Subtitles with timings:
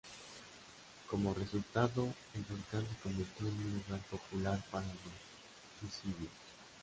[1.07, 4.99] Como resultado, el volcán se convirtió en un lugar popular para los
[5.79, 6.31] suicidios.